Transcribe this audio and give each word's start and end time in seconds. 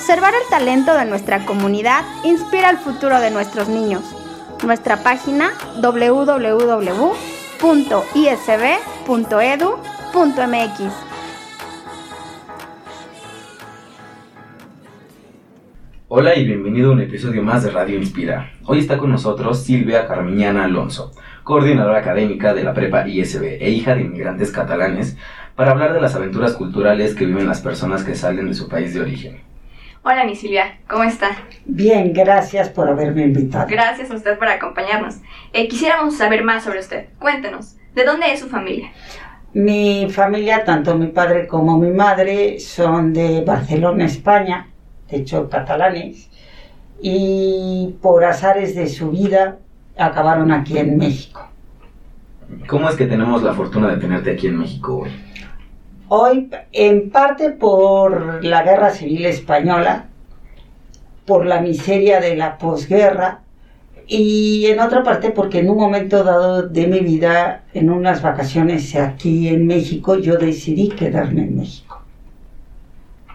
Observar 0.00 0.32
el 0.32 0.48
talento 0.48 0.96
de 0.96 1.04
nuestra 1.04 1.44
comunidad 1.44 2.02
inspira 2.24 2.70
el 2.70 2.78
futuro 2.78 3.20
de 3.20 3.30
nuestros 3.30 3.68
niños. 3.68 4.02
Nuestra 4.64 5.02
página 5.02 5.50
www.isb.edu.mx. 5.82 7.12
Hola 16.08 16.34
y 16.34 16.46
bienvenido 16.46 16.88
a 16.88 16.94
un 16.94 17.02
episodio 17.02 17.42
más 17.42 17.62
de 17.62 17.70
Radio 17.70 17.98
Inspira. 17.98 18.52
Hoy 18.64 18.78
está 18.78 18.96
con 18.96 19.10
nosotros 19.10 19.62
Silvia 19.62 20.08
Carmiñana 20.08 20.64
Alonso, 20.64 21.12
coordinadora 21.44 21.98
académica 21.98 22.54
de 22.54 22.64
la 22.64 22.72
Prepa 22.72 23.06
ISB 23.06 23.58
e 23.60 23.68
hija 23.68 23.94
de 23.94 24.00
inmigrantes 24.00 24.50
catalanes, 24.50 25.18
para 25.56 25.72
hablar 25.72 25.92
de 25.92 26.00
las 26.00 26.14
aventuras 26.14 26.54
culturales 26.54 27.14
que 27.14 27.26
viven 27.26 27.46
las 27.46 27.60
personas 27.60 28.02
que 28.02 28.14
salen 28.14 28.48
de 28.48 28.54
su 28.54 28.66
país 28.66 28.94
de 28.94 29.02
origen. 29.02 29.49
Hola, 30.02 30.24
mi 30.24 30.34
Silvia, 30.34 30.78
¿cómo 30.88 31.04
está? 31.04 31.28
Bien, 31.66 32.14
gracias 32.14 32.70
por 32.70 32.88
haberme 32.88 33.24
invitado. 33.24 33.66
Gracias 33.68 34.10
a 34.10 34.14
usted 34.14 34.38
por 34.38 34.48
acompañarnos. 34.48 35.16
Eh, 35.52 35.68
quisiéramos 35.68 36.16
saber 36.16 36.42
más 36.42 36.64
sobre 36.64 36.80
usted. 36.80 37.08
Cuéntenos, 37.18 37.76
¿de 37.94 38.04
dónde 38.04 38.32
es 38.32 38.40
su 38.40 38.48
familia? 38.48 38.92
Mi 39.52 40.08
familia, 40.08 40.64
tanto 40.64 40.94
mi 40.94 41.08
padre 41.08 41.46
como 41.46 41.76
mi 41.76 41.90
madre, 41.90 42.58
son 42.60 43.12
de 43.12 43.44
Barcelona, 43.44 44.06
España, 44.06 44.68
de 45.10 45.18
hecho 45.18 45.50
catalanes, 45.50 46.30
y 47.02 47.94
por 48.00 48.24
azares 48.24 48.74
de 48.74 48.88
su 48.88 49.10
vida 49.10 49.58
acabaron 49.98 50.50
aquí 50.50 50.78
en 50.78 50.96
México. 50.96 51.46
¿Cómo 52.66 52.88
es 52.88 52.96
que 52.96 53.04
tenemos 53.04 53.42
la 53.42 53.52
fortuna 53.52 53.88
de 53.88 53.98
tenerte 53.98 54.30
aquí 54.30 54.46
en 54.46 54.60
México 54.60 55.00
hoy? 55.00 55.10
Hoy, 56.12 56.50
en 56.72 57.10
parte 57.10 57.50
por 57.50 58.44
la 58.44 58.64
guerra 58.64 58.90
civil 58.90 59.26
española, 59.26 60.08
por 61.24 61.46
la 61.46 61.60
miseria 61.60 62.18
de 62.18 62.34
la 62.34 62.58
posguerra, 62.58 63.42
y 64.08 64.66
en 64.66 64.80
otra 64.80 65.04
parte 65.04 65.30
porque 65.30 65.60
en 65.60 65.70
un 65.70 65.76
momento 65.76 66.24
dado 66.24 66.66
de 66.66 66.88
mi 66.88 66.98
vida, 66.98 67.62
en 67.74 67.90
unas 67.90 68.22
vacaciones 68.22 68.96
aquí 68.96 69.46
en 69.46 69.68
México, 69.68 70.18
yo 70.18 70.36
decidí 70.36 70.88
quedarme 70.88 71.42
en 71.42 71.58
México. 71.58 72.02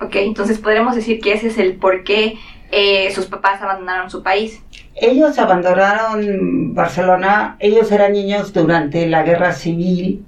Ok, 0.02 0.18
entonces 0.18 0.58
podremos 0.58 0.96
decir 0.98 1.22
que 1.22 1.32
ese 1.32 1.48
es 1.48 1.58
el 1.58 1.78
por 1.78 2.04
qué 2.04 2.38
eh, 2.74 3.10
sus 3.16 3.28
papás 3.28 3.62
abandonaron 3.62 4.10
su 4.10 4.22
país. 4.22 4.62
Ellos 4.96 5.40
abandonaron 5.40 6.76
Barcelona, 6.76 7.56
ellos 7.60 7.90
eran 7.94 8.12
niños 8.12 8.52
durante 8.52 9.08
la 9.08 9.24
guerra 9.24 9.54
civil 9.54 10.26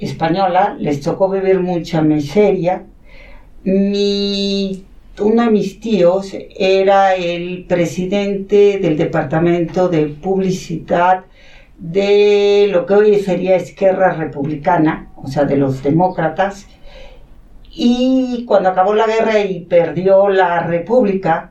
española, 0.00 0.76
les 0.78 1.00
tocó 1.00 1.28
vivir 1.28 1.60
mucha 1.60 2.00
miseria. 2.00 2.84
Mi, 3.64 4.84
uno 5.20 5.42
de 5.44 5.50
mis 5.50 5.78
tíos 5.80 6.34
era 6.58 7.14
el 7.14 7.66
presidente 7.68 8.78
del 8.78 8.96
departamento 8.96 9.88
de 9.88 10.06
publicidad 10.06 11.24
de 11.78 12.68
lo 12.70 12.86
que 12.86 12.94
hoy 12.94 13.14
sería 13.20 13.56
Esquerra 13.56 14.14
Republicana, 14.14 15.10
o 15.16 15.28
sea, 15.28 15.44
de 15.44 15.56
los 15.56 15.82
demócratas. 15.82 16.66
Y 17.72 18.44
cuando 18.46 18.70
acabó 18.70 18.94
la 18.94 19.06
guerra 19.06 19.40
y 19.40 19.60
perdió 19.60 20.28
la 20.28 20.60
república, 20.60 21.50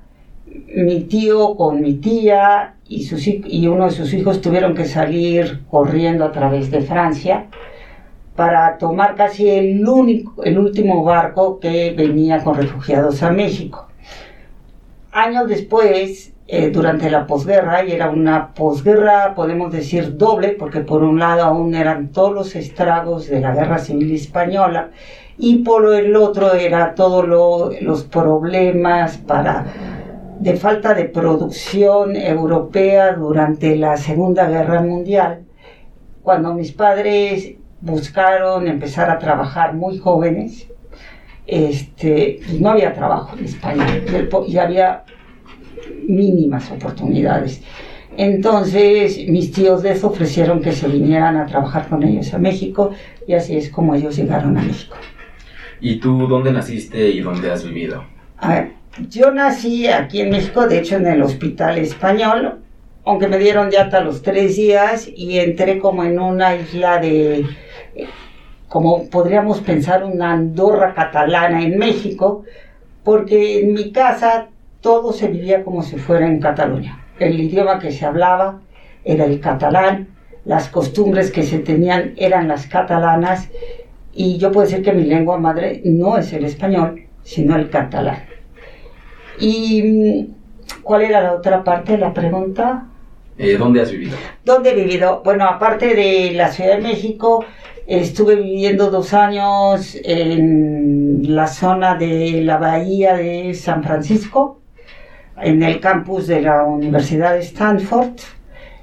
mi 0.75 1.01
tío 1.01 1.55
con 1.55 1.81
mi 1.81 1.95
tía 1.95 2.75
y, 2.87 3.07
y 3.45 3.67
uno 3.67 3.85
de 3.85 3.91
sus 3.91 4.13
hijos 4.13 4.41
tuvieron 4.41 4.73
que 4.73 4.85
salir 4.85 5.61
corriendo 5.69 6.25
a 6.25 6.31
través 6.31 6.71
de 6.71 6.81
Francia 6.81 7.47
para 8.39 8.77
tomar 8.77 9.15
casi 9.15 9.49
el, 9.49 9.85
único, 9.85 10.41
el 10.45 10.57
último 10.57 11.03
barco 11.03 11.59
que 11.59 11.91
venía 11.91 12.41
con 12.41 12.55
refugiados 12.55 13.21
a 13.21 13.31
México. 13.31 13.89
Años 15.11 15.49
después, 15.49 16.31
eh, 16.47 16.69
durante 16.69 17.09
la 17.09 17.27
posguerra, 17.27 17.83
y 17.83 17.91
era 17.91 18.09
una 18.09 18.53
posguerra, 18.53 19.35
podemos 19.35 19.73
decir, 19.73 20.15
doble, 20.15 20.55
porque 20.57 20.79
por 20.79 21.03
un 21.03 21.19
lado 21.19 21.41
aún 21.41 21.75
eran 21.75 22.13
todos 22.13 22.33
los 22.33 22.55
estragos 22.55 23.27
de 23.27 23.41
la 23.41 23.53
guerra 23.53 23.77
civil 23.77 24.15
española, 24.15 24.91
y 25.37 25.57
por 25.57 25.93
el 25.93 26.15
otro 26.15 26.53
era 26.53 26.95
todos 26.95 27.27
los 27.81 28.03
problemas 28.05 29.17
para 29.17 29.65
de 30.39 30.55
falta 30.55 30.93
de 30.93 31.03
producción 31.03 32.15
europea 32.15 33.11
durante 33.11 33.75
la 33.75 33.97
Segunda 33.97 34.47
Guerra 34.47 34.81
Mundial, 34.81 35.43
cuando 36.23 36.53
mis 36.53 36.71
padres 36.71 37.58
buscaron 37.81 38.67
empezar 38.67 39.09
a 39.09 39.19
trabajar 39.19 39.73
muy 39.73 39.97
jóvenes, 39.97 40.67
este, 41.47 42.39
pues 42.45 42.59
no 42.59 42.69
había 42.69 42.93
trabajo 42.93 43.35
en 43.37 43.45
España 43.45 43.85
y, 44.47 44.57
había 44.57 45.03
mínimas 46.07 46.69
oportunidades. 46.71 47.61
Entonces 48.17 49.17
mis 49.27 49.51
tíos 49.51 49.83
les 49.83 50.03
ofrecieron 50.03 50.61
que 50.61 50.73
se 50.73 50.87
vinieran 50.87 51.37
a 51.37 51.45
trabajar 51.45 51.87
con 51.87 52.03
ellos 52.03 52.33
a 52.33 52.37
México 52.37 52.91
y 53.27 53.33
así 53.33 53.55
es 53.55 53.69
como 53.69 53.95
ellos 53.95 54.15
llegaron 54.15 54.57
a 54.57 54.61
México. 54.61 54.95
¿Y 55.79 55.95
tú 55.97 56.27
dónde 56.27 56.51
naciste 56.51 57.09
y 57.09 57.21
dónde 57.21 57.51
has 57.51 57.63
vivido? 57.63 58.03
A 58.37 58.49
ver, 58.49 58.71
yo 59.09 59.31
nací 59.31 59.87
aquí 59.87 60.21
en 60.21 60.31
México, 60.31 60.67
de 60.67 60.79
hecho 60.79 60.97
en 60.97 61.07
el 61.07 61.21
Hospital 61.21 61.77
Español, 61.77 62.59
aunque 63.05 63.27
me 63.27 63.37
dieron 63.37 63.69
de 63.69 63.77
alta 63.77 64.01
los 64.01 64.21
tres 64.21 64.55
días 64.55 65.09
y 65.13 65.39
entré 65.39 65.79
como 65.79 66.03
en 66.03 66.19
una 66.19 66.55
isla 66.55 66.99
de, 66.99 67.45
como 68.67 69.09
podríamos 69.09 69.61
pensar, 69.61 70.03
una 70.03 70.33
Andorra 70.33 70.93
catalana 70.93 71.63
en 71.63 71.77
México, 71.77 72.43
porque 73.03 73.61
en 73.61 73.73
mi 73.73 73.91
casa 73.91 74.49
todo 74.81 75.11
se 75.11 75.27
vivía 75.27 75.63
como 75.63 75.81
si 75.81 75.97
fuera 75.97 76.27
en 76.27 76.39
Cataluña. 76.39 77.03
El 77.19 77.39
idioma 77.39 77.79
que 77.79 77.91
se 77.91 78.05
hablaba 78.05 78.61
era 79.03 79.25
el 79.25 79.39
catalán, 79.39 80.07
las 80.45 80.69
costumbres 80.69 81.31
que 81.31 81.43
se 81.43 81.59
tenían 81.59 82.13
eran 82.17 82.47
las 82.47 82.67
catalanas 82.67 83.49
y 84.13 84.37
yo 84.37 84.51
puedo 84.51 84.67
decir 84.67 84.83
que 84.83 84.93
mi 84.93 85.03
lengua 85.03 85.37
madre 85.37 85.81
no 85.85 86.17
es 86.17 86.31
el 86.33 86.45
español, 86.45 87.03
sino 87.23 87.55
el 87.55 87.69
catalán. 87.69 88.23
¿Y 89.39 90.29
cuál 90.83 91.03
era 91.03 91.21
la 91.21 91.33
otra 91.33 91.63
parte 91.63 91.93
de 91.93 91.97
la 91.99 92.13
pregunta? 92.13 92.88
Eh, 93.39 93.55
¿Dónde 93.57 93.81
has 93.81 93.89
vivido? 93.89 94.17
¿Dónde 94.43 94.71
he 94.71 94.75
vivido? 94.75 95.21
Bueno, 95.23 95.45
aparte 95.45 95.95
de 95.95 96.33
la 96.33 96.51
Ciudad 96.51 96.75
de 96.75 96.81
México, 96.81 97.45
estuve 97.87 98.35
viviendo 98.35 98.91
dos 98.91 99.13
años 99.13 99.97
en 100.03 101.33
la 101.33 101.47
zona 101.47 101.95
de 101.95 102.41
la 102.43 102.57
bahía 102.57 103.15
de 103.15 103.53
San 103.53 103.81
Francisco, 103.81 104.59
en 105.41 105.63
el 105.63 105.79
campus 105.79 106.27
de 106.27 106.41
la 106.41 106.65
Universidad 106.65 107.35
de 107.35 107.39
Stanford. 107.39 108.19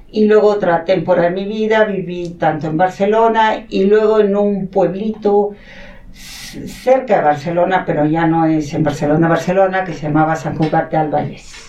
Y 0.09 0.25
luego 0.25 0.47
otra 0.47 0.85
temporada 0.85 1.29
de 1.29 1.35
mi 1.35 1.45
vida 1.45 1.83
viví 1.83 2.29
tanto 2.39 2.65
en 2.65 2.77
Barcelona 2.77 3.65
y 3.69 3.83
luego 3.83 4.19
en 4.19 4.35
un 4.35 4.69
pueblito 4.69 5.51
cerca 6.11 7.17
de 7.17 7.23
Barcelona, 7.23 7.83
pero 7.85 8.05
ya 8.05 8.25
no 8.25 8.47
es 8.47 8.73
en 8.73 8.81
Barcelona, 8.81 9.27
Barcelona, 9.27 9.83
que 9.83 9.93
se 9.93 10.07
llamaba 10.07 10.35
San 10.35 10.55
Cugat 10.55 10.91
de. 10.91 11.66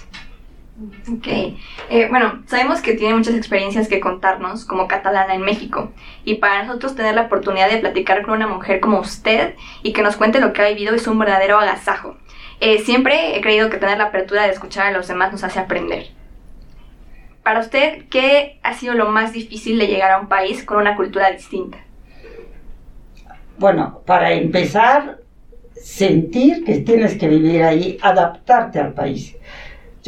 Ok, 1.13 1.27
eh, 1.27 2.07
bueno, 2.09 2.45
sabemos 2.47 2.81
que 2.81 2.95
tiene 2.95 3.15
muchas 3.15 3.35
experiencias 3.35 3.89
que 3.89 3.99
contarnos 3.99 4.65
como 4.65 4.87
catalana 4.87 5.35
en 5.35 5.41
México 5.41 5.91
y 6.25 6.37
para 6.37 6.63
nosotros 6.63 6.95
tener 6.95 7.17
la 7.17 7.23
oportunidad 7.23 7.69
de 7.69 7.79
platicar 7.79 8.23
con 8.23 8.35
una 8.35 8.47
mujer 8.47 8.79
como 8.79 9.01
usted 9.01 9.57
y 9.83 9.93
que 9.93 10.03
nos 10.03 10.17
cuente 10.17 10.39
lo 10.39 10.53
que 10.53 10.63
ha 10.63 10.69
vivido 10.69 10.95
es 10.95 11.09
un 11.09 11.19
verdadero 11.19 11.59
agasajo. 11.59 12.17
Eh, 12.61 12.79
siempre 12.79 13.37
he 13.37 13.41
creído 13.41 13.71
que 13.71 13.79
tener 13.79 13.99
la 13.99 14.05
apertura 14.05 14.45
de 14.45 14.51
escuchar 14.51 14.87
a 14.87 14.93
los 14.93 15.09
demás 15.09 15.33
nos 15.33 15.43
hace 15.43 15.59
aprender. 15.59 16.11
Para 17.43 17.61
usted, 17.61 18.05
¿qué 18.09 18.61
ha 18.63 18.75
sido 18.75 18.95
lo 18.95 19.09
más 19.09 19.33
difícil 19.33 19.79
de 19.79 19.89
llegar 19.89 20.13
a 20.13 20.21
un 20.21 20.29
país 20.29 20.63
con 20.63 20.77
una 20.77 20.95
cultura 20.95 21.31
distinta? 21.31 21.79
Bueno, 23.59 24.03
para 24.07 24.33
empezar, 24.33 25.19
sentir 25.75 26.65
que 26.65 26.79
tienes 26.79 27.17
que 27.17 27.27
vivir 27.27 27.65
ahí, 27.65 27.99
adaptarte 28.01 28.79
al 28.79 28.93
país. 28.93 29.35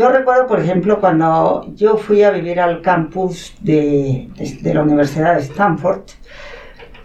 Yo 0.00 0.08
recuerdo, 0.08 0.46
por 0.46 0.60
ejemplo, 0.60 0.98
cuando 0.98 1.66
yo 1.74 1.98
fui 1.98 2.22
a 2.22 2.30
vivir 2.30 2.58
al 2.58 2.80
campus 2.80 3.54
de, 3.60 4.30
la 4.64 4.82
Universidad 4.82 5.34
de 5.34 5.42
Stanford, 5.42 6.04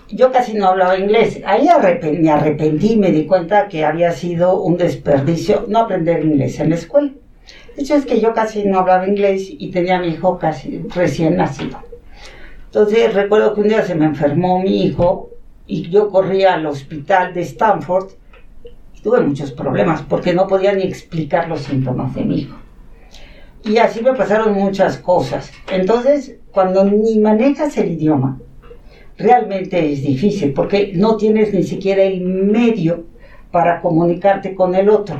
yo 0.07 0.31
casi 0.31 0.53
no 0.53 0.67
hablaba 0.67 0.97
inglés. 0.97 1.41
Ahí 1.45 1.67
me 2.21 2.31
arrepentí 2.31 2.93
y 2.93 2.95
me 2.95 3.11
di 3.11 3.25
cuenta 3.25 3.67
que 3.67 3.83
había 3.83 4.13
sido 4.13 4.61
un 4.61 4.77
desperdicio 4.77 5.65
no 5.67 5.79
aprender 5.79 6.23
inglés 6.23 6.57
en 6.61 6.69
la 6.69 6.75
escuela. 6.75 7.11
De 7.75 7.81
hecho 7.81 7.95
es 7.95 8.05
que 8.05 8.21
yo 8.21 8.33
casi 8.33 8.63
no 8.63 8.79
hablaba 8.79 9.05
inglés 9.05 9.45
y 9.49 9.71
tenía 9.71 9.97
a 9.97 9.99
mi 9.99 10.07
hijo 10.07 10.39
casi 10.39 10.81
recién 10.95 11.35
nacido. 11.35 11.77
Entonces 12.67 13.13
recuerdo 13.13 13.55
que 13.55 13.59
un 13.59 13.67
día 13.67 13.81
se 13.81 13.95
me 13.95 14.05
enfermó 14.05 14.61
mi 14.61 14.85
hijo 14.85 15.31
y 15.67 15.89
yo 15.89 16.09
corrí 16.09 16.45
al 16.45 16.65
hospital 16.65 17.33
de 17.33 17.41
Stanford 17.41 18.11
y 18.93 19.01
tuve 19.01 19.19
muchos 19.19 19.51
problemas 19.51 20.01
porque 20.01 20.33
no 20.33 20.47
podía 20.47 20.71
ni 20.71 20.83
explicar 20.83 21.49
los 21.49 21.59
síntomas 21.59 22.15
de 22.15 22.23
mi 22.23 22.39
hijo. 22.39 22.64
Y 23.65 23.77
así 23.77 24.01
me 24.01 24.13
pasaron 24.13 24.53
muchas 24.53 24.97
cosas. 24.97 25.51
Entonces, 25.71 26.37
cuando 26.51 26.85
ni 26.85 27.17
manejas 27.19 27.75
el 27.77 27.91
idioma, 27.91 28.39
realmente 29.17 29.91
es 29.91 30.03
difícil 30.03 30.53
porque 30.53 30.91
no 30.93 31.17
tienes 31.17 31.53
ni 31.53 31.63
siquiera 31.63 32.03
el 32.03 32.21
medio 32.21 33.05
para 33.51 33.81
comunicarte 33.81 34.53
con 34.53 34.75
el 34.75 34.89
otro. 34.89 35.19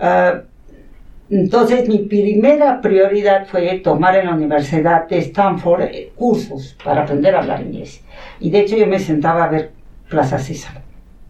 Ah, 0.00 0.42
entonces 1.30 1.86
mi 1.86 1.98
primera 1.98 2.80
prioridad 2.80 3.46
fue 3.46 3.80
tomar 3.80 4.16
en 4.16 4.26
la 4.26 4.34
Universidad 4.34 5.06
de 5.06 5.18
Stanford 5.18 5.82
eh, 5.82 6.12
cursos 6.16 6.76
para 6.82 7.02
aprender 7.02 7.34
a 7.34 7.40
hablar 7.40 7.60
inglés. 7.60 8.02
Y 8.40 8.50
de 8.50 8.60
hecho 8.60 8.76
yo 8.76 8.86
me 8.86 8.98
sentaba 8.98 9.44
a 9.44 9.48
ver 9.48 9.72
Plaza 10.08 10.38
César. 10.38 10.80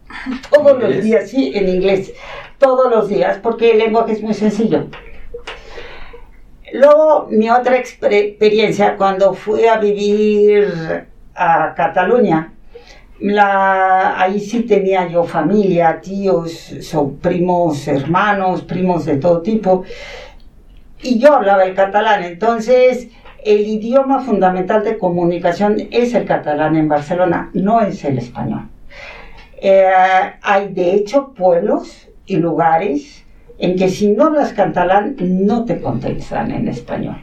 Todos 0.49 0.81
los 0.81 1.03
días, 1.03 1.29
sí, 1.29 1.51
en 1.53 1.67
inglés. 1.67 2.13
Todos 2.57 2.89
los 2.89 3.09
días, 3.09 3.39
porque 3.43 3.71
el 3.71 3.79
lenguaje 3.79 4.13
es 4.13 4.23
muy 4.23 4.33
sencillo. 4.33 4.87
Luego, 6.73 7.27
mi 7.29 7.49
otra 7.49 7.77
experiencia, 7.77 8.95
cuando 8.97 9.33
fui 9.33 9.65
a 9.65 9.77
vivir 9.77 11.05
a 11.35 11.73
Cataluña, 11.75 12.53
ahí 13.37 14.39
sí 14.39 14.61
tenía 14.61 15.07
yo 15.07 15.23
familia, 15.23 15.99
tíos, 16.01 16.51
son 16.81 17.17
primos, 17.17 17.87
hermanos, 17.87 18.61
primos 18.61 19.05
de 19.05 19.17
todo 19.17 19.41
tipo, 19.41 19.83
y 21.01 21.19
yo 21.19 21.33
hablaba 21.33 21.63
el 21.63 21.75
catalán, 21.75 22.23
entonces 22.23 23.07
el 23.43 23.61
idioma 23.61 24.21
fundamental 24.21 24.83
de 24.83 24.97
comunicación 24.97 25.87
es 25.91 26.13
el 26.13 26.25
catalán 26.25 26.75
en 26.75 26.89
Barcelona, 26.89 27.49
no 27.53 27.81
es 27.81 28.03
el 28.03 28.17
español. 28.17 28.67
Eh, 29.61 29.91
hay 30.41 30.73
de 30.73 30.93
hecho 30.93 31.33
pueblos 31.33 32.09
y 32.25 32.37
lugares 32.37 33.25
en 33.59 33.75
que 33.75 33.89
si 33.89 34.11
no 34.11 34.25
hablas 34.25 34.53
catalán 34.53 35.15
no 35.19 35.65
te 35.65 35.79
contestan 35.79 36.51
en 36.51 36.67
español. 36.67 37.17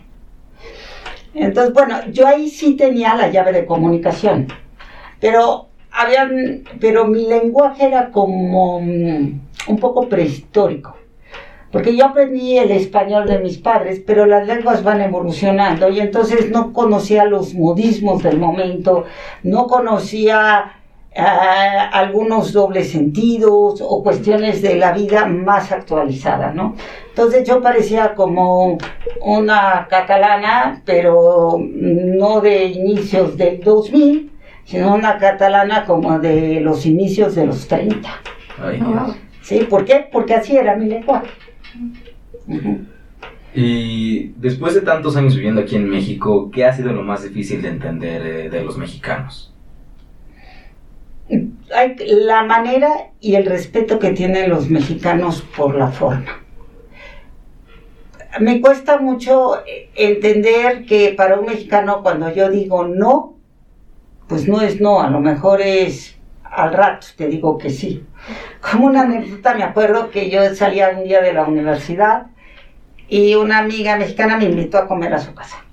Entonces, 1.34 1.72
bueno, 1.74 1.98
yo 2.12 2.26
ahí 2.26 2.48
sí 2.48 2.76
tenía 2.76 3.14
la 3.14 3.28
llave 3.28 3.52
de 3.52 3.66
comunicación, 3.66 4.48
pero 5.20 5.68
habían, 5.90 6.62
pero 6.80 7.06
mi 7.06 7.26
lenguaje 7.26 7.86
era 7.86 8.10
como 8.10 8.80
mm, 8.80 9.40
un 9.68 9.78
poco 9.78 10.08
prehistórico. 10.08 10.96
Porque 11.72 11.96
yo 11.96 12.06
aprendí 12.06 12.56
el 12.56 12.70
español 12.70 13.26
de 13.26 13.38
mis 13.38 13.58
padres, 13.58 14.00
pero 14.06 14.24
las 14.24 14.46
lenguas 14.46 14.82
van 14.82 15.02
evolucionando 15.02 15.90
y 15.90 16.00
entonces 16.00 16.48
no 16.50 16.72
conocía 16.72 17.24
los 17.24 17.54
modismos 17.54 18.22
del 18.22 18.38
momento, 18.38 19.04
no 19.42 19.66
conocía 19.66 20.76
eh, 21.18 21.22
algunos 21.22 22.52
dobles 22.52 22.90
sentidos 22.90 23.80
o 23.80 24.02
cuestiones 24.02 24.60
de 24.60 24.76
la 24.76 24.92
vida 24.92 25.24
más 25.24 25.72
actualizada, 25.72 26.52
¿no? 26.52 26.76
Entonces 27.08 27.48
yo 27.48 27.62
parecía 27.62 28.14
como 28.14 28.76
una 29.22 29.86
catalana, 29.88 30.82
pero 30.84 31.56
no 31.58 32.42
de 32.42 32.66
inicios 32.66 33.34
del 33.38 33.60
2000, 33.60 34.30
sino 34.64 34.94
una 34.94 35.16
catalana 35.16 35.86
como 35.86 36.18
de 36.18 36.60
los 36.60 36.84
inicios 36.84 37.34
de 37.34 37.46
los 37.46 37.66
30. 37.66 38.10
¿Sí? 39.40 39.60
¿Por 39.70 39.86
qué? 39.86 40.06
Porque 40.12 40.34
así 40.34 40.54
era 40.54 40.76
mi 40.76 40.86
lenguaje. 40.86 41.30
Y 43.54 44.34
después 44.36 44.74
de 44.74 44.82
tantos 44.82 45.16
años 45.16 45.34
viviendo 45.34 45.62
aquí 45.62 45.76
en 45.76 45.88
México, 45.88 46.50
¿qué 46.52 46.66
ha 46.66 46.74
sido 46.74 46.92
lo 46.92 47.02
más 47.02 47.22
difícil 47.22 47.62
de 47.62 47.68
entender 47.68 48.26
eh, 48.26 48.50
de 48.50 48.62
los 48.62 48.76
mexicanos? 48.76 49.55
La 52.06 52.42
manera 52.42 53.10
y 53.20 53.34
el 53.34 53.44
respeto 53.44 53.98
que 53.98 54.12
tienen 54.12 54.48
los 54.48 54.70
mexicanos 54.70 55.42
por 55.42 55.74
la 55.74 55.88
forma. 55.88 56.42
Me 58.40 58.62
cuesta 58.62 58.98
mucho 58.98 59.62
entender 59.94 60.86
que 60.86 61.14
para 61.14 61.38
un 61.38 61.46
mexicano 61.46 62.02
cuando 62.02 62.32
yo 62.32 62.48
digo 62.48 62.86
no, 62.86 63.36
pues 64.26 64.48
no 64.48 64.62
es 64.62 64.80
no, 64.80 65.02
a 65.02 65.10
lo 65.10 65.20
mejor 65.20 65.60
es 65.60 66.16
al 66.44 66.72
rato, 66.72 67.08
te 67.14 67.28
digo 67.28 67.58
que 67.58 67.68
sí. 67.68 68.06
Como 68.60 68.86
una 68.86 69.02
anécdota, 69.02 69.54
me 69.54 69.62
acuerdo 69.62 70.10
que 70.10 70.30
yo 70.30 70.54
salía 70.54 70.90
un 70.96 71.04
día 71.04 71.20
de 71.20 71.34
la 71.34 71.44
universidad 71.44 72.28
y 73.06 73.34
una 73.34 73.58
amiga 73.58 73.96
mexicana 73.96 74.38
me 74.38 74.46
invitó 74.46 74.78
a 74.78 74.88
comer 74.88 75.12
a 75.12 75.18
su 75.18 75.34
casa. 75.34 75.65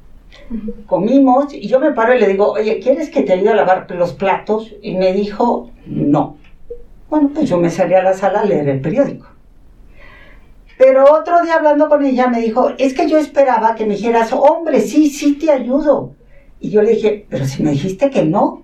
Comimos 0.85 1.53
y 1.53 1.67
yo 1.67 1.79
me 1.79 1.91
paro 1.91 2.13
y 2.13 2.19
le 2.19 2.27
digo, 2.27 2.51
oye, 2.51 2.79
¿quieres 2.79 3.09
que 3.09 3.23
te 3.23 3.33
ayude 3.33 3.51
a 3.51 3.55
lavar 3.55 3.89
los 3.91 4.13
platos? 4.13 4.73
Y 4.81 4.95
me 4.95 5.13
dijo, 5.13 5.71
no. 5.85 6.37
Bueno, 7.09 7.31
pues 7.33 7.49
yo 7.49 7.57
me 7.57 7.69
salí 7.69 7.93
a 7.93 8.03
la 8.03 8.13
sala 8.13 8.41
a 8.41 8.45
leer 8.45 8.69
el 8.69 8.81
periódico. 8.81 9.27
Pero 10.77 11.05
otro 11.13 11.41
día 11.43 11.55
hablando 11.55 11.87
con 11.87 12.03
ella 12.03 12.27
me 12.27 12.41
dijo, 12.41 12.71
es 12.77 12.93
que 12.93 13.07
yo 13.07 13.17
esperaba 13.17 13.75
que 13.75 13.85
me 13.85 13.95
dijeras, 13.95 14.33
hombre, 14.33 14.81
sí, 14.81 15.09
sí 15.09 15.35
te 15.35 15.51
ayudo. 15.51 16.15
Y 16.59 16.69
yo 16.69 16.81
le 16.81 16.91
dije, 16.91 17.25
pero 17.29 17.45
si 17.45 17.63
me 17.63 17.71
dijiste 17.71 18.09
que 18.09 18.23
no. 18.23 18.63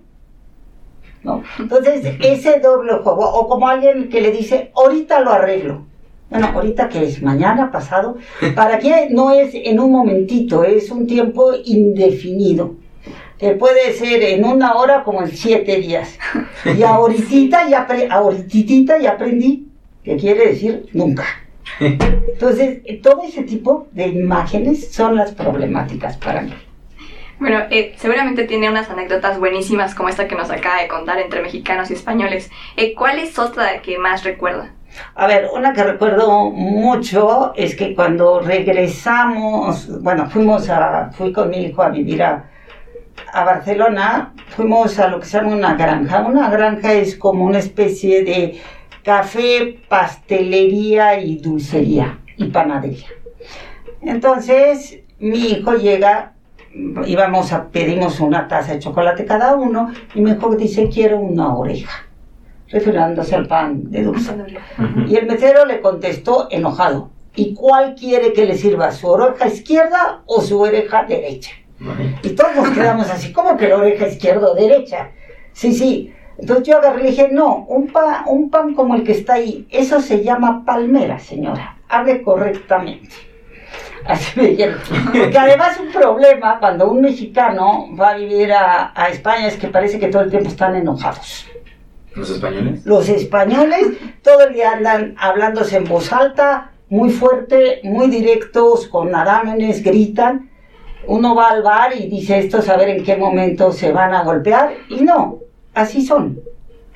¿No? 1.23 1.43
Entonces, 1.59 2.15
ese 2.21 2.59
doble 2.59 2.93
juego, 3.03 3.29
o 3.29 3.47
como 3.47 3.67
alguien 3.67 4.09
que 4.09 4.21
le 4.21 4.31
dice, 4.31 4.71
ahorita 4.75 5.19
lo 5.19 5.31
arreglo. 5.31 5.85
Bueno, 6.29 6.47
ahorita 6.53 6.89
que 6.89 7.03
es 7.03 7.21
mañana, 7.23 7.71
pasado, 7.71 8.17
para 8.55 8.77
qué 8.77 9.07
no 9.09 9.31
es 9.31 9.51
en 9.53 9.79
un 9.79 9.91
momentito, 9.91 10.63
es 10.63 10.91
un 10.91 11.07
tiempo 11.07 11.53
indefinido. 11.65 12.75
Que 13.39 13.51
puede 13.51 13.93
ser 13.93 14.21
en 14.21 14.43
una 14.43 14.73
hora 14.73 15.03
como 15.03 15.21
en 15.21 15.31
siete 15.31 15.77
días. 15.77 16.19
Y 16.77 16.83
ahorita 16.83 17.69
ya, 17.69 17.87
ahorita 18.11 18.99
ya 18.99 19.11
aprendí, 19.11 19.69
que 20.03 20.17
quiere 20.17 20.47
decir 20.47 20.87
nunca. 20.93 21.25
Entonces, 21.79 22.81
todo 23.01 23.23
ese 23.23 23.43
tipo 23.43 23.87
de 23.91 24.07
imágenes 24.07 24.91
son 24.91 25.15
las 25.15 25.31
problemáticas 25.31 26.17
para 26.17 26.41
mí. 26.41 26.53
Bueno, 27.39 27.59
eh, 27.71 27.93
seguramente 27.97 28.43
tiene 28.43 28.69
unas 28.69 28.89
anécdotas 28.89 29.39
buenísimas 29.39 29.95
como 29.95 30.09
esta 30.09 30.27
que 30.27 30.35
nos 30.35 30.51
acaba 30.51 30.81
de 30.81 30.89
contar 30.89 31.19
entre 31.19 31.41
mexicanos 31.41 31.89
y 31.89 31.93
españoles. 31.93 32.51
Eh, 32.75 32.93
¿Cuál 32.93 33.19
es 33.19 33.39
otra 33.39 33.81
que 33.81 33.97
más 33.97 34.25
recuerda? 34.25 34.73
A 35.15 35.27
ver, 35.27 35.49
una 35.53 35.73
que 35.73 35.83
recuerdo 35.83 36.49
mucho 36.49 37.53
es 37.55 37.75
que 37.75 37.93
cuando 37.93 38.39
regresamos, 38.39 40.01
bueno, 40.01 40.29
fuimos 40.29 40.69
a, 40.69 41.11
fui 41.11 41.31
con 41.31 41.49
mi 41.49 41.65
hijo 41.65 41.83
a 41.83 41.89
vivir 41.89 42.23
a, 42.23 42.49
a 43.33 43.43
Barcelona, 43.43 44.33
fuimos 44.49 44.97
a 44.99 45.07
lo 45.07 45.19
que 45.19 45.25
se 45.25 45.37
llama 45.37 45.55
una 45.55 45.75
granja. 45.75 46.21
Una 46.21 46.49
granja 46.49 46.93
es 46.93 47.15
como 47.15 47.45
una 47.45 47.59
especie 47.59 48.23
de 48.23 48.59
café, 49.03 49.79
pastelería 49.87 51.19
y 51.19 51.37
dulcería 51.37 52.19
y 52.37 52.45
panadería. 52.45 53.07
Entonces, 54.01 54.99
mi 55.19 55.47
hijo 55.47 55.73
llega 55.73 56.33
íbamos 57.07 57.51
a 57.51 57.67
pedimos 57.69 58.19
una 58.19 58.47
taza 58.47 58.73
de 58.73 58.79
chocolate 58.79 59.25
cada 59.25 59.55
uno 59.55 59.91
y 60.13 60.21
mi 60.21 60.31
hijo 60.31 60.55
dice 60.55 60.87
quiero 60.87 61.19
una 61.19 61.55
oreja 61.55 62.08
refiriéndose 62.69 63.35
al 63.35 63.47
pan 63.47 63.89
de 63.89 64.03
dulce. 64.03 64.33
Y 65.07 65.15
el 65.15 65.25
mesero 65.25 65.65
le 65.65 65.81
contestó 65.81 66.47
enojado 66.51 67.09
¿y 67.35 67.53
cuál 67.53 67.95
quiere 67.95 68.33
que 68.33 68.45
le 68.45 68.57
sirva 68.57 68.91
su 68.91 69.07
oreja 69.07 69.47
izquierda 69.47 70.21
o 70.25 70.41
su 70.41 70.59
oreja 70.59 71.03
derecha? 71.03 71.51
y 72.23 72.29
todos 72.31 72.53
nos 72.57 72.69
quedamos 72.71 73.09
así 73.09 73.31
como 73.31 73.55
que 73.55 73.69
la 73.69 73.77
oreja 73.77 74.05
izquierda 74.07 74.51
o 74.51 74.53
derecha 74.53 75.11
sí 75.53 75.73
sí. 75.73 76.13
Entonces 76.37 76.67
yo 76.67 76.77
agarré 76.77 77.03
y 77.03 77.11
dije 77.11 77.29
no 77.31 77.65
un 77.69 77.87
pan 77.87 78.23
un 78.27 78.49
pan 78.49 78.73
como 78.73 78.95
el 78.95 79.03
que 79.03 79.13
está 79.13 79.35
ahí 79.35 79.65
eso 79.69 80.01
se 80.01 80.23
llama 80.23 80.63
palmera 80.65 81.19
señora. 81.19 81.77
Hable 81.87 82.21
correctamente. 82.21 83.29
Así 84.05 84.39
me 84.39 84.47
dijeron. 84.47 84.79
Porque 85.05 85.37
además 85.37 85.79
un 85.79 85.91
problema 85.91 86.59
cuando 86.59 86.89
un 86.89 87.01
mexicano 87.01 87.87
va 87.95 88.09
a 88.09 88.15
vivir 88.15 88.51
a, 88.51 88.91
España 89.09 89.47
es 89.47 89.57
que 89.57 89.67
parece 89.67 89.99
que 89.99 90.07
todo 90.07 90.23
el 90.23 90.29
tiempo 90.29 90.49
están 90.49 90.75
enojados. 90.75 91.47
¿Los 92.19 92.29
españoles? 92.29 92.85
Los 92.85 93.09
españoles 93.09 93.87
todo 94.21 94.47
el 94.47 94.53
día 94.53 94.73
andan 94.73 95.15
hablándose 95.17 95.77
en 95.77 95.85
voz 95.85 96.11
alta, 96.11 96.71
muy 96.89 97.09
fuerte, 97.09 97.79
muy 97.83 98.07
directos, 98.07 98.87
con 98.87 99.15
adámenes, 99.15 99.83
gritan. 99.83 100.49
Uno 101.07 101.33
va 101.33 101.49
al 101.49 101.63
bar 101.63 101.95
y 101.95 102.07
dice 102.07 102.39
esto, 102.39 102.61
saber 102.61 102.89
en 102.89 103.03
qué 103.03 103.15
momento 103.15 103.71
se 103.71 103.91
van 103.91 104.13
a 104.13 104.23
golpear. 104.23 104.73
Y 104.89 105.01
no, 105.01 105.39
así 105.73 106.05
son. 106.05 106.39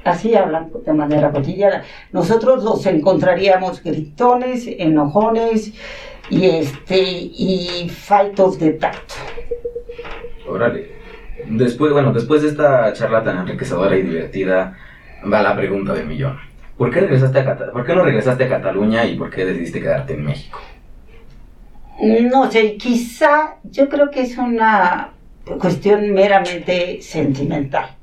Así 0.03 0.35
hablan 0.35 0.69
de 0.85 0.93
manera 0.93 1.31
cotidiana. 1.31 1.83
Nosotros 2.11 2.63
los 2.63 2.85
encontraríamos 2.85 3.81
gritones, 3.81 4.67
enojones, 4.67 5.73
y 6.29 6.45
este 6.45 6.99
y 6.99 7.89
faltos 7.89 8.59
de 8.59 8.71
tacto. 8.73 9.15
Órale. 10.47 10.91
Después, 11.47 11.91
bueno, 11.91 12.13
después 12.13 12.41
de 12.41 12.49
esta 12.49 12.91
charla 12.93 13.23
tan 13.23 13.39
enriquecedora 13.39 13.97
y 13.97 14.03
divertida, 14.03 14.77
va 15.31 15.41
la 15.41 15.55
pregunta 15.55 15.93
del 15.93 16.07
millón. 16.07 16.37
¿Por 16.77 16.91
qué, 16.91 17.01
regresaste 17.01 17.39
a 17.39 17.71
¿Por 17.71 17.85
qué 17.85 17.95
no 17.95 18.03
regresaste 18.03 18.45
a 18.45 18.49
Cataluña 18.49 19.05
y 19.05 19.15
por 19.15 19.29
qué 19.29 19.45
decidiste 19.45 19.79
quedarte 19.79 20.13
en 20.13 20.25
México? 20.25 20.59
No 22.01 22.51
sé, 22.51 22.75
quizá 22.77 23.55
yo 23.63 23.87
creo 23.87 24.09
que 24.09 24.21
es 24.21 24.37
una 24.37 25.11
cuestión 25.59 26.11
meramente 26.11 27.01
sentimental. 27.01 27.95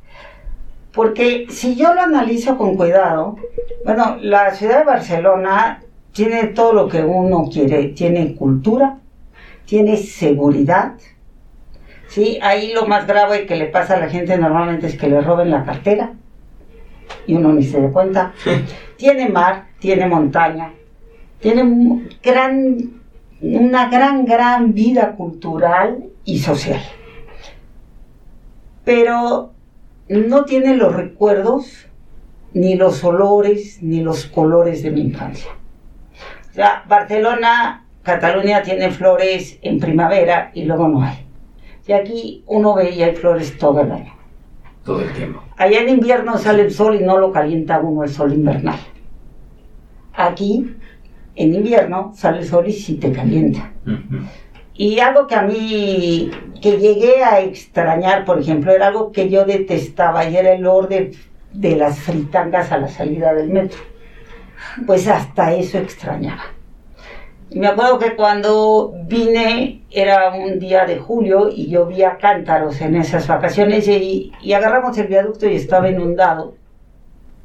Porque 0.92 1.46
si 1.50 1.74
yo 1.76 1.94
lo 1.94 2.00
analizo 2.00 2.56
con 2.56 2.76
cuidado, 2.76 3.36
bueno, 3.84 4.16
la 4.20 4.52
ciudad 4.54 4.80
de 4.80 4.84
Barcelona 4.84 5.82
tiene 6.12 6.44
todo 6.46 6.72
lo 6.72 6.88
que 6.88 7.02
uno 7.02 7.48
quiere, 7.52 7.88
tiene 7.88 8.34
cultura, 8.34 8.98
tiene 9.66 9.96
seguridad, 9.96 10.94
¿sí? 12.08 12.38
Ahí 12.42 12.72
lo 12.72 12.86
más 12.86 13.06
grave 13.06 13.46
que 13.46 13.56
le 13.56 13.66
pasa 13.66 13.94
a 13.94 14.00
la 14.00 14.08
gente 14.08 14.36
normalmente 14.36 14.86
es 14.86 14.96
que 14.96 15.08
le 15.08 15.20
roben 15.20 15.50
la 15.50 15.64
cartera 15.64 16.14
y 17.26 17.34
uno 17.34 17.52
ni 17.52 17.62
se 17.62 17.80
da 17.80 17.90
cuenta. 17.90 18.32
tiene 18.96 19.28
mar, 19.28 19.68
tiene 19.78 20.06
montaña, 20.06 20.72
tiene 21.38 22.08
gran, 22.22 23.00
una 23.40 23.88
gran, 23.88 24.24
gran 24.24 24.74
vida 24.74 25.16
cultural 25.16 26.04
y 26.24 26.38
social. 26.38 26.80
Pero 28.84 29.52
no 30.08 30.44
tiene 30.44 30.76
los 30.76 30.94
recuerdos, 30.94 31.86
ni 32.52 32.74
los 32.74 33.04
olores, 33.04 33.82
ni 33.82 34.00
los 34.00 34.26
colores 34.26 34.82
de 34.82 34.90
mi 34.90 35.02
infancia. 35.02 35.52
O 36.50 36.52
sea, 36.52 36.84
Barcelona, 36.88 37.86
Cataluña 38.02 38.62
tiene 38.62 38.90
flores 38.90 39.58
en 39.62 39.78
primavera 39.78 40.50
y 40.52 40.64
luego 40.64 40.88
no 40.88 41.02
hay. 41.02 41.26
Y 41.86 41.92
aquí 41.92 42.44
uno 42.46 42.74
ve 42.74 42.90
y 42.90 43.02
hay 43.02 43.14
flores 43.14 43.56
todo 43.58 43.80
el 43.80 43.92
año. 43.92 44.12
Todo 44.84 45.02
el 45.02 45.12
tiempo. 45.12 45.42
Allá 45.60 45.82
en 45.82 45.90
invierno 45.90 46.38
sale 46.38 46.62
el 46.62 46.70
sol 46.70 46.94
y 46.98 47.04
no 47.04 47.18
lo 47.18 47.32
calienta 47.32 47.80
uno 47.80 48.02
el 48.02 48.08
sol 48.08 48.32
invernal. 48.32 48.78
Aquí, 50.14 50.74
en 51.36 51.54
invierno, 51.54 52.12
sale 52.16 52.38
el 52.38 52.46
sol 52.46 52.66
y 52.66 52.72
sí 52.72 52.94
te 52.94 53.12
calienta. 53.12 53.70
Y 54.72 55.00
algo 55.00 55.26
que 55.26 55.34
a 55.34 55.42
mí, 55.42 56.30
que 56.62 56.78
llegué 56.78 57.22
a 57.22 57.42
extrañar, 57.42 58.24
por 58.24 58.40
ejemplo, 58.40 58.72
era 58.72 58.86
algo 58.86 59.12
que 59.12 59.28
yo 59.28 59.44
detestaba 59.44 60.24
y 60.24 60.34
era 60.34 60.54
el 60.54 60.66
olor 60.66 60.88
de, 60.88 61.14
de 61.52 61.76
las 61.76 61.98
fritangas 61.98 62.72
a 62.72 62.78
la 62.78 62.88
salida 62.88 63.34
del 63.34 63.50
metro. 63.50 63.80
Pues 64.86 65.06
hasta 65.08 65.52
eso 65.52 65.76
extrañaba. 65.76 66.44
Y 67.50 67.58
me 67.58 67.66
acuerdo 67.66 67.98
que 67.98 68.14
cuando 68.14 68.94
vine 69.06 69.82
era 69.90 70.32
un 70.34 70.58
día 70.58 70.86
de 70.86 70.98
julio 70.98 71.48
y 71.48 71.66
llovía 71.68 72.16
cántaros 72.18 72.80
en 72.80 72.96
esas 72.96 73.26
vacaciones 73.26 73.88
y, 73.88 74.32
y 74.40 74.52
agarramos 74.52 74.96
el 74.98 75.08
viaducto 75.08 75.48
y 75.48 75.56
estaba 75.56 75.90
inundado. 75.90 76.54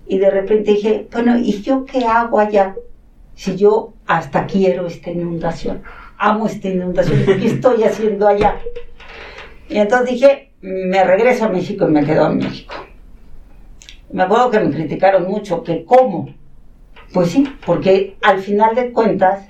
Y 0.07 0.19
de 0.19 0.29
repente 0.29 0.71
dije, 0.71 1.07
bueno, 1.11 1.37
¿y 1.39 1.61
yo 1.63 1.85
qué 1.85 2.05
hago 2.05 2.39
allá? 2.39 2.75
Si 3.33 3.55
yo 3.55 3.93
hasta 4.05 4.45
quiero 4.45 4.85
esta 4.85 5.09
inundación 5.09 5.81
amo 6.17 6.47
esta 6.47 6.69
inundación, 6.69 7.25
¿qué 7.25 7.47
estoy 7.47 7.83
haciendo 7.83 8.27
allá? 8.27 8.59
Y 9.69 9.77
entonces 9.77 10.11
dije, 10.11 10.51
me 10.61 11.03
regreso 11.03 11.45
a 11.45 11.49
México 11.49 11.87
y 11.87 11.91
me 11.91 12.05
quedo 12.05 12.27
en 12.27 12.37
México. 12.37 12.73
Me 14.11 14.23
acuerdo 14.23 14.51
que 14.51 14.59
me 14.59 14.71
criticaron 14.71 15.27
mucho, 15.27 15.63
que 15.63 15.83
cómo. 15.83 16.29
Pues 17.13 17.31
sí, 17.31 17.47
porque 17.65 18.17
al 18.21 18.39
final 18.39 18.75
de 18.75 18.91
cuentas, 18.91 19.47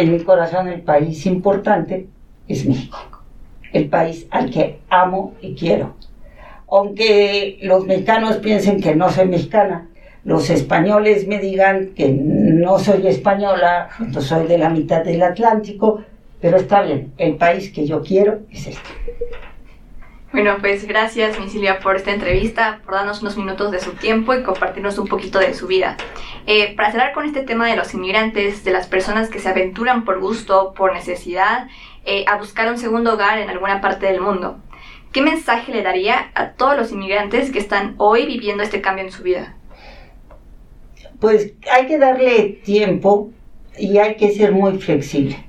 en 0.00 0.12
mi 0.12 0.20
corazón 0.20 0.68
el 0.68 0.82
país 0.82 1.26
importante 1.26 2.06
es 2.46 2.66
México. 2.66 3.22
El 3.72 3.88
país 3.88 4.26
al 4.30 4.50
que 4.50 4.78
amo 4.88 5.34
y 5.42 5.54
quiero. 5.54 5.94
Aunque 6.70 7.58
los 7.62 7.86
mexicanos 7.86 8.36
piensen 8.36 8.80
que 8.80 8.94
no 8.94 9.10
soy 9.10 9.26
mexicana, 9.26 9.88
los 10.24 10.50
españoles 10.50 11.26
me 11.26 11.38
digan 11.38 11.94
que 11.94 12.10
no 12.10 12.78
soy 12.78 13.06
española, 13.06 13.88
no 13.98 14.20
soy 14.20 14.46
de 14.46 14.58
la 14.58 14.68
mitad 14.68 15.04
del 15.04 15.22
Atlántico, 15.22 16.02
pero 16.40 16.58
está 16.58 16.82
bien, 16.82 17.12
el 17.18 17.36
país 17.36 17.72
que 17.72 17.86
yo 17.86 18.02
quiero 18.02 18.40
es 18.50 18.66
este. 18.68 18.90
Bueno, 20.30 20.58
pues 20.60 20.86
gracias, 20.86 21.40
mi 21.40 21.48
Silvia, 21.48 21.80
por 21.80 21.96
esta 21.96 22.12
entrevista, 22.12 22.82
por 22.84 22.92
darnos 22.92 23.22
unos 23.22 23.38
minutos 23.38 23.70
de 23.70 23.80
su 23.80 23.92
tiempo 23.92 24.34
y 24.34 24.42
compartirnos 24.42 24.98
un 24.98 25.08
poquito 25.08 25.38
de 25.38 25.54
su 25.54 25.66
vida. 25.66 25.96
Eh, 26.46 26.74
para 26.76 26.92
cerrar 26.92 27.14
con 27.14 27.24
este 27.24 27.40
tema 27.44 27.66
de 27.66 27.76
los 27.76 27.94
inmigrantes, 27.94 28.62
de 28.62 28.70
las 28.70 28.86
personas 28.86 29.30
que 29.30 29.38
se 29.38 29.48
aventuran 29.48 30.04
por 30.04 30.20
gusto, 30.20 30.74
por 30.76 30.92
necesidad, 30.92 31.68
eh, 32.04 32.26
a 32.28 32.36
buscar 32.36 32.70
un 32.70 32.76
segundo 32.76 33.14
hogar 33.14 33.38
en 33.38 33.48
alguna 33.48 33.80
parte 33.80 34.04
del 34.04 34.20
mundo, 34.20 34.58
¿qué 35.12 35.22
mensaje 35.22 35.72
le 35.72 35.82
daría 35.82 36.30
a 36.34 36.52
todos 36.52 36.76
los 36.76 36.92
inmigrantes 36.92 37.50
que 37.50 37.58
están 37.58 37.94
hoy 37.96 38.26
viviendo 38.26 38.62
este 38.62 38.82
cambio 38.82 39.06
en 39.06 39.12
su 39.12 39.22
vida? 39.22 39.56
Pues 41.20 41.54
hay 41.72 41.86
que 41.86 41.96
darle 41.96 42.60
tiempo 42.64 43.30
y 43.78 43.96
hay 43.96 44.16
que 44.16 44.30
ser 44.32 44.52
muy 44.52 44.78
flexible 44.78 45.47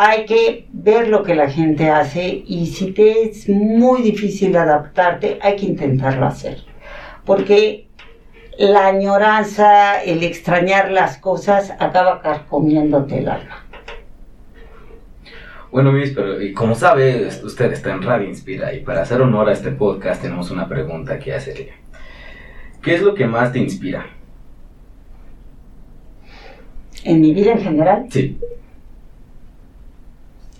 hay 0.00 0.26
que 0.26 0.68
ver 0.72 1.08
lo 1.08 1.24
que 1.24 1.34
la 1.34 1.50
gente 1.50 1.90
hace 1.90 2.44
y 2.46 2.66
si 2.66 2.92
te 2.92 3.24
es 3.24 3.48
muy 3.48 4.00
difícil 4.00 4.56
adaptarte, 4.56 5.40
hay 5.42 5.56
que 5.56 5.66
intentarlo 5.66 6.24
hacer. 6.24 6.58
Porque 7.24 7.88
la 8.56 8.86
añoranza, 8.86 10.00
el 10.00 10.22
extrañar 10.22 10.92
las 10.92 11.18
cosas, 11.18 11.72
acaba 11.80 12.22
carcomiéndote 12.22 13.18
el 13.18 13.28
alma. 13.28 13.64
Bueno, 15.72 15.90
Miss, 15.90 16.12
pero 16.14 16.40
y 16.40 16.52
como 16.52 16.76
sabe, 16.76 17.26
usted 17.42 17.72
está 17.72 17.92
en 17.92 18.02
Radio 18.02 18.28
Inspira 18.28 18.72
y 18.72 18.84
para 18.84 19.02
hacer 19.02 19.20
honor 19.20 19.48
a 19.48 19.52
este 19.52 19.72
podcast 19.72 20.22
tenemos 20.22 20.52
una 20.52 20.68
pregunta 20.68 21.18
que 21.18 21.34
hacerle. 21.34 21.72
¿Qué 22.80 22.94
es 22.94 23.02
lo 23.02 23.14
que 23.14 23.26
más 23.26 23.52
te 23.52 23.58
inspira? 23.58 24.06
¿En 27.02 27.20
mi 27.20 27.34
vida 27.34 27.50
en 27.50 27.60
general? 27.62 28.06
Sí 28.10 28.38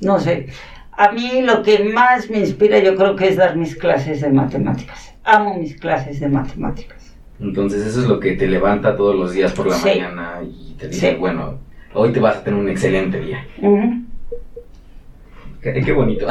no 0.01 0.19
sé. 0.21 0.49
A 0.93 1.13
mí 1.13 1.43
lo 1.43 1.63
que 1.63 1.85
más 1.85 2.29
me 2.29 2.41
inspira 2.41 2.79
yo 2.81 2.97
creo 2.97 3.15
que 3.15 3.29
es 3.29 3.37
dar 3.37 3.57
mis 3.57 3.77
clases 3.77 4.21
de 4.21 4.31
matemáticas. 4.31 5.15
Amo 5.25 5.55
mis 5.59 5.79
clases 5.79 6.21
de 6.21 6.29
matemáticas. 6.29 7.17
Entonces 7.41 7.87
eso 7.87 8.01
es 8.01 8.09
lo 8.09 8.19
que 8.19 8.33
te 8.33 8.49
levanta 8.49 8.97
todos 8.97 9.15
los 9.15 9.33
días 9.33 9.53
por 9.53 9.69
la 9.69 9.79
mañana 9.79 10.41
y 10.43 10.75
te 10.75 10.89
dice, 10.89 11.15
bueno, 11.15 11.61
hoy 11.95 12.13
te 12.13 12.19
vas 12.19 12.39
a 12.39 12.45
tener 12.45 12.59
un 12.59 12.69
excelente 12.69 13.21
día. 13.21 13.47
qué, 15.63 15.93
bonito. 15.93 16.27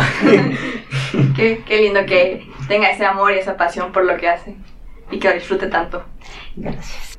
qué, 1.36 1.62
qué 1.66 1.82
lindo 1.82 2.06
que 2.06 2.46
tenga 2.68 2.90
ese 2.90 3.06
amor 3.06 3.32
y 3.32 3.38
esa 3.38 3.56
pasión 3.56 3.92
por 3.94 4.04
lo 4.04 4.18
que 4.18 4.28
hace 4.28 4.56
y 5.12 5.20
que 5.20 5.30
lo 5.30 5.36
disfrute 5.36 5.68
tanto. 5.68 6.04
Gracias. 6.56 7.18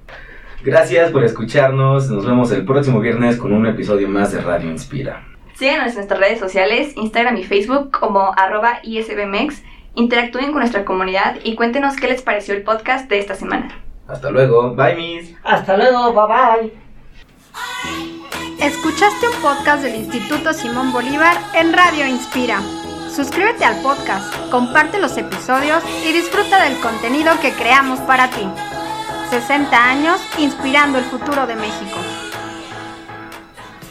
Gracias 0.62 1.10
por 1.12 1.24
escucharnos. 1.24 2.10
Nos 2.10 2.26
vemos 2.26 2.52
el 2.52 2.64
próximo 2.64 3.00
viernes 3.00 3.36
con 3.36 3.52
un 3.52 3.66
episodio 3.66 4.08
más 4.08 4.32
de 4.32 4.40
Radio 4.40 4.70
Inspira. 4.70 5.27
Síganos 5.58 5.88
en 5.88 5.94
nuestras 5.96 6.20
redes 6.20 6.38
sociales, 6.38 6.96
Instagram 6.96 7.36
y 7.36 7.42
Facebook 7.42 7.90
como 7.90 8.32
arroba 8.36 8.78
ISBMX. 8.84 9.64
Interactúen 9.96 10.52
con 10.52 10.60
nuestra 10.60 10.84
comunidad 10.84 11.38
y 11.42 11.56
cuéntenos 11.56 11.96
qué 11.96 12.06
les 12.06 12.22
pareció 12.22 12.54
el 12.54 12.62
podcast 12.62 13.10
de 13.10 13.18
esta 13.18 13.34
semana. 13.34 13.76
Hasta 14.06 14.30
luego, 14.30 14.76
bye 14.76 14.94
Miss. 14.94 15.34
Hasta 15.42 15.76
luego, 15.76 16.12
bye 16.12 16.70
bye. 16.70 16.72
Escuchaste 18.64 19.26
un 19.26 19.42
podcast 19.42 19.82
del 19.82 19.96
Instituto 19.96 20.52
Simón 20.52 20.92
Bolívar 20.92 21.36
en 21.54 21.72
Radio 21.72 22.06
Inspira. 22.06 22.60
Suscríbete 23.10 23.64
al 23.64 23.82
podcast, 23.82 24.32
comparte 24.52 25.00
los 25.00 25.16
episodios 25.16 25.82
y 26.08 26.12
disfruta 26.12 26.62
del 26.62 26.78
contenido 26.78 27.32
que 27.42 27.50
creamos 27.50 27.98
para 28.02 28.30
ti. 28.30 28.46
60 29.30 29.76
años 29.76 30.20
inspirando 30.38 30.98
el 30.98 31.04
futuro 31.04 31.48
de 31.48 31.56
México. 31.56 32.27